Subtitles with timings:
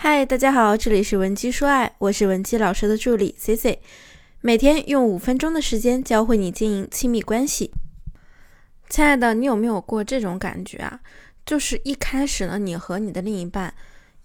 [0.00, 3.80] 嗨，大家好，这里是文姬说爱，我是文姬老师的助理 C C，
[4.40, 7.72] 每天用五分钟的时间教会你经营亲密关系。
[8.88, 11.00] 亲爱的，你有没有过这种感觉啊？
[11.44, 13.74] 就是一开始呢，你和你的另一半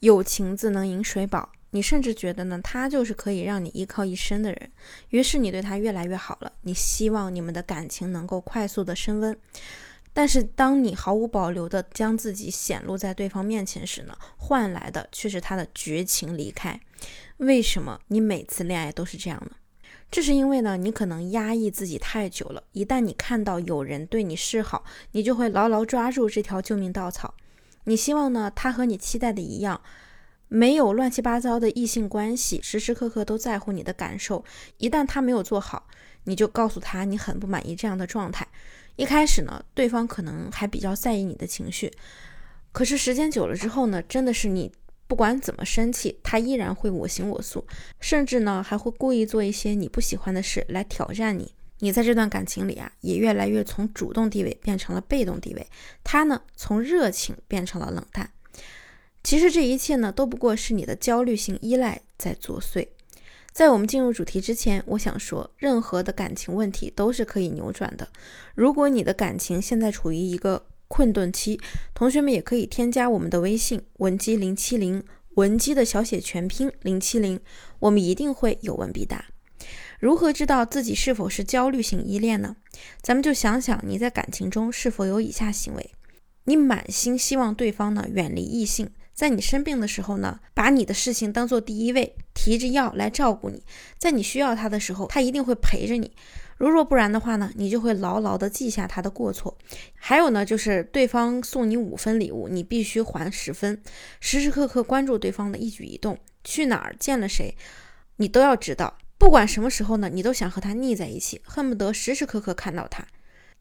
[0.02, 4.72] 有情字能饮水饱，你甚至觉得呢，他就是可以让你依靠一生的人，
[5.10, 9.36] 于是你对他越来越好了，你希望你们的感情能够快速的升温。
[10.14, 16.80] 但是，当你毫无保留地将自己显露在对方面前时呢，换来的却是他的绝情离开。
[17.38, 19.56] 为什么你每次恋爱都是这样呢？
[20.12, 22.64] 这是因为呢，你可能压抑自己太久了。
[22.74, 27.34] 一旦你看到有人对你示好，你就会牢牢抓住这条救命稻草。
[27.86, 29.82] 你希望呢，他和你期待的一样，
[30.48, 34.46] 没有乱七八糟的异性关系，时时刻刻都在乎你的感受。
[34.78, 35.88] 一旦他没有做好，
[36.26, 38.48] 你就告诉他你很不满意这样的状态。
[38.96, 41.92] 一开始呢，对方可能还比较在意你的情绪，
[42.72, 44.72] 可是时间久了之后呢，真的是你
[45.08, 47.66] 不管怎么生气，他依然会我行我素，
[48.00, 51.54] 甚至呢还会故意做一些你不喜欢的事来挑战你。
[51.80, 55.68] 你在这段感情里啊，也越来越从主动地位变成了被动地位，
[56.04, 58.32] 他呢从热情变成了冷淡。
[59.24, 62.88] 其实这一切呢，都不过是你的焦虑性依赖在作祟。
[63.54, 68.08] 在我们进入主题之前，我想说，任何的感情问题都是可以扭转的。
[68.56, 71.60] 如果你的感情现在处于一个困顿期，
[71.94, 75.04] 同学们也可以添加我们的微信文姬零七零，
[75.36, 77.40] 文姬的小写全拼零七零，
[77.78, 79.24] 我们一定会有问必答。
[80.00, 82.56] 如何知道自己是否是焦虑型依恋呢？
[83.04, 85.92] 咱们就想想你在感情中是否有以下行为：
[86.46, 88.90] 你满心希望对方呢远离异性。
[89.14, 93.64] 在你生病的时候呢，把你的事情当做第一位，提着药来照顾你。
[93.98, 96.12] 在你需要他的时候，他一定会陪着你。
[96.58, 99.58] 如若不然的话呢，你就会牢牢地记下他的过错。
[99.96, 103.82] 还有呢，就是对方送你五分礼物，你必须还十分，
[104.20, 107.56] 时时刻刻关注对方的一举一动，去哪儿见了谁，
[108.18, 108.98] 你都要知道。
[109.18, 113.06] 不管什么时候呢，你都想和他腻在一起，恨不得时时刻刻看到他。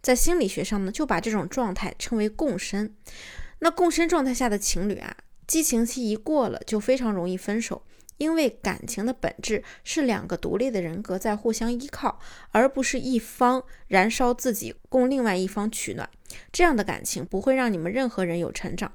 [0.00, 2.94] 在心理学上呢，就把这种状态称为共生。
[3.60, 5.16] 那共生状态下的情侣啊。
[5.52, 7.82] 激情期一过了，就非常容易分手，
[8.16, 12.18] 因为感情的本质是两个独立的人格在互相依靠，
[12.52, 16.08] 而不是一方燃烧自己供另外一方取暖。
[16.50, 18.90] 这样的感情不会让你们任何人有成长，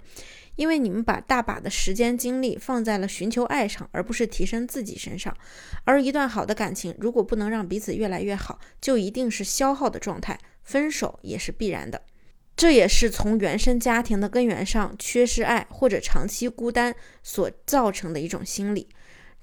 [0.56, 5.38] 因为你们把大把的时间精力放在了寻求爱上，而不是提升自己身上。
[5.84, 12.02] 而一段好的感情，如果不能让彼此越来越好，就一定是消耗的状态，分手也是必然的。
[12.58, 18.90] 这也是从原生家庭的根源上缺失爱或者长期孤单所造成的一种心理。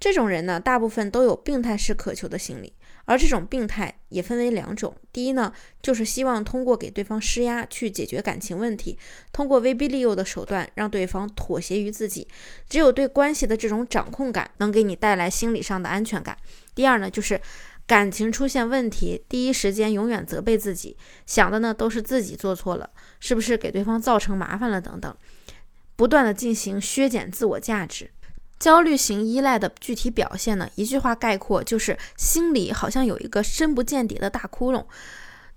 [0.00, 2.72] 这种人呢，大部分都有病态式渴求的心理，
[3.04, 4.92] 而这种病态也分为两种。
[5.12, 8.98] 第一呢，就是希望通过给对方施压去解决感情问题，
[9.32, 12.26] 通过威逼利诱的手段让对方妥协于自己。
[12.68, 16.36] 只有对关系的这种掌控感能给你带来心理上的安全感。
[16.74, 17.40] 第二呢，就是。
[17.86, 20.96] 感情出现问题，第一时间永远责备自己，
[21.26, 22.88] 想的呢都是自己做错了，
[23.20, 25.14] 是不是给对方造成麻烦了等等，
[25.94, 28.10] 不断的进行削减自我价值。
[28.58, 34.86] 焦虑型依赖的具体表现呢，一句话概括就是心里好像有一个深不见底的大窟窿，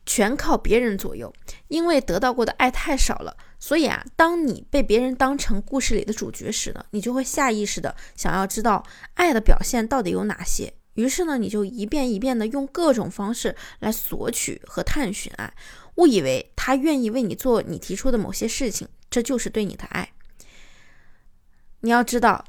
[0.06, 1.32] 全靠别人左右。
[1.70, 8.84] 因为得到过的爱太少了，所以啊，当你被别人当成故事里的主角时呢，你就会下意识的想要知道
[9.14, 10.74] 爱的表现到底有哪些。
[10.98, 15.54] 于是呢，你就一遍一遍的用各种方式来索取和探寻爱，
[15.96, 20.12] 误以为他愿意为你做你提出的某些事情，这就是对你的爱。
[21.82, 22.44] 你要知道，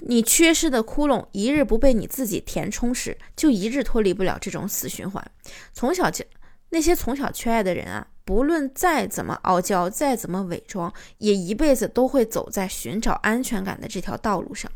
[0.00, 5.30] 你缺失的窟窿一日不被你自己填充时，就一日脱离不了这种死循环。
[5.72, 6.22] 从小就
[6.70, 14.70] 那些从小缺爱的人啊，不论再怎么傲娇，再怎么伪装，也一辈子都会走在寻找安全感的这条道路上。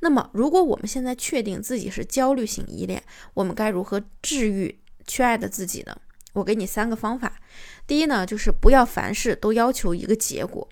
[0.00, 3.02] 那么，如果我们现在确定自己是焦虑型依恋，
[3.32, 5.96] 我们该如何治愈缺爱的自己呢？
[6.34, 7.40] 我给你三个方法。
[7.86, 10.68] 第一呢，就是不要凡事都要求一个结果。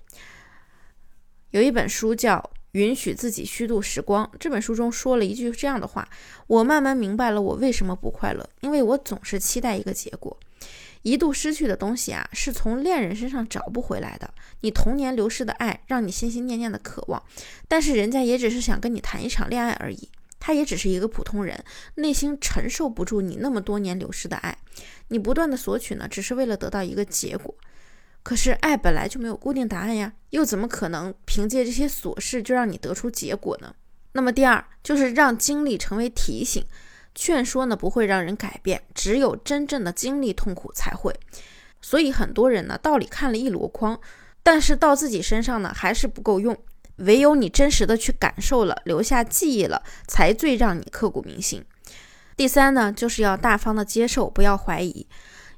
[1.51, 2.37] 有一本书叫
[2.73, 6.07] 《允许自己虚度时光》，这本书中说了一句这样的话：
[6.47, 10.35] 我慢慢明白了我为什么不快乐，因为我总是期待一个结果。
[11.03, 14.33] 一度失去的东西啊，是从恋人身上找不回来的。
[14.61, 17.21] 你童年流失的爱，让你心心念念的渴望，
[17.67, 20.09] 但是人家也只是想跟你谈一场恋爱而已。
[20.39, 21.63] 他也只是一个普通人，
[21.95, 24.57] 内心承受不住你那么多年流失的爱。
[25.09, 27.53] 你不断的索取呢，只是为了得到一个结果。
[28.23, 33.75] 可是爱本来就没有固定答案呀，又怎么可能凭借这些琐事就让你得出结果呢？
[34.13, 36.65] 那么第二，就是让经历成为提醒。
[37.15, 41.13] 劝说呢不会让人改变，只有真正的经历痛苦才会。
[41.81, 43.99] 所以很多人呢道理看了一箩筐，
[44.41, 46.57] 但是到自己身上呢还是不够用。
[46.97, 51.63] 唯有你真实的去感受了，留下记忆了，才最让你刻骨铭心。
[52.35, 55.07] 第三呢，就是要大方的接受，不要怀疑，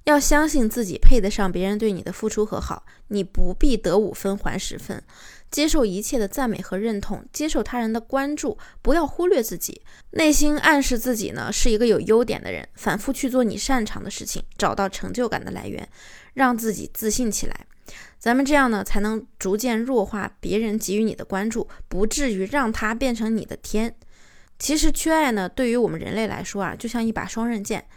[0.06, 5.04] 要相信自己配得上别人对你的付出和好，你不必得五分还十分。
[5.52, 9.82] 接受一切的赞美和认同，接受他人的关注，不要忽略自己，
[10.12, 15.88] 内心暗示自己呢是一个有优点的人，反复去做你擅长的事情，找到成就感的来源，
[16.34, 17.66] 让自己自信起来。
[18.20, 23.96] 咱们这样呢，才能逐渐弱化别人给予你的关注，不至于让它变成你的天。
[24.60, 27.88] 其实缺爱呢，对于我们人类来说啊，就像一把双刃剑。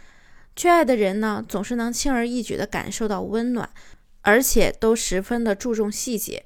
[0.55, 3.69] 缺爱的人呢，总是能轻而易举地感受到温暖，
[4.21, 6.45] 而且都十分的注重细节。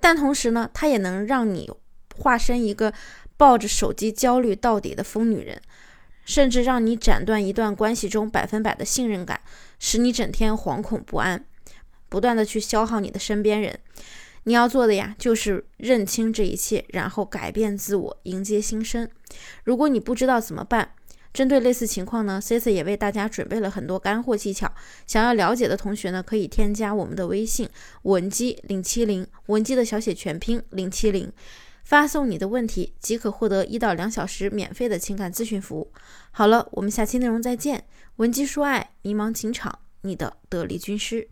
[0.00, 1.70] 但同时呢，他也能让你
[2.16, 2.92] 化身一个
[3.36, 5.60] 抱着手机焦虑到底的疯女人，
[6.24, 9.40] 甚至让你斩断一段关系中百分百的信任感，
[9.78, 11.44] 使你整天惶恐不安，
[12.08, 13.78] 不断的去消耗你的身边人。
[14.44, 19.08] 你要做的呀，就是认清这一切，然后改变自我，迎接新生。
[19.64, 20.92] 如果你不知道怎么办，
[21.38, 24.68] 针对类似情况呢，C C 也为大家准备了很多干货技巧。
[25.06, 27.68] 想要了解的同学呢，可以添加我们的微信
[28.02, 31.32] 文姬零七零，文姬的小写全拼零七零，
[31.84, 35.92] 发送你的问题即可获得一到两小时免费的情感咨询服务。
[36.32, 37.84] 好了，我们下期内容再见。
[38.16, 41.28] 文姬说爱，迷茫情场，你的得力军师。